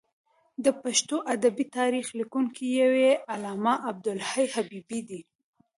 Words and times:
د 0.63 0.65
پښتو 0.81 1.15
ادبي 1.33 1.65
تاریخ 1.77 2.05
لیکونکی 2.19 2.63
یو 2.81 2.91
یې 3.05 3.13
علامه 3.33 3.73
عبدالحی 3.89 4.45
حبیبي 4.55 4.99
دی. 5.09 5.21